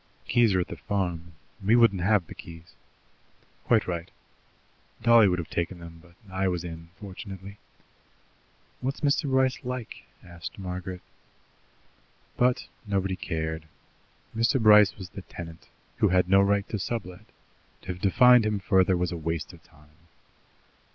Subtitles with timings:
[0.25, 2.73] "The keys are at the farm; we wouldn't have the keys."
[3.65, 4.09] "Quite right."
[5.03, 7.59] "Dolly would have taken them, but I was in, fortunately."
[8.79, 9.29] "What's Mr.
[9.29, 11.01] Bryce like?" asked Margaret.
[12.35, 13.67] But nobody cared.
[14.35, 14.59] Mr.
[14.59, 17.25] Bryce was the tenant, who had no right to sublet;
[17.83, 19.91] to have defined him further was a waste of time.